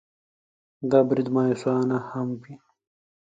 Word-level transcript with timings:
دا 0.89 0.99
برید 1.07 1.27
مأیوسانه 1.35 1.97
هم 2.09 2.27
وي. 2.41 2.55